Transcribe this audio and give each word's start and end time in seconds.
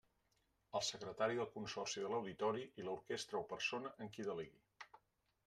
El 0.77 0.83
Secretari 0.87 1.37
del 1.39 1.51
Consorci 1.57 2.03
de 2.05 2.09
L'Auditori 2.13 2.65
i 2.81 2.87
l'orquestra 2.89 3.43
o 3.43 3.47
persona 3.53 3.93
en 4.07 4.13
qui 4.19 4.27
delegui. 4.33 4.99